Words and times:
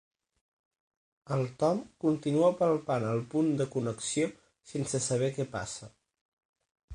El 1.35 1.43
Tom 1.63 1.81
continua 2.05 2.49
palplantat 2.61 3.05
al 3.11 3.21
punt 3.35 3.53
de 3.61 3.69
connexió, 3.77 4.31
sense 4.73 5.03
saber 5.11 5.31
què 5.37 5.47
passa. 5.55 5.93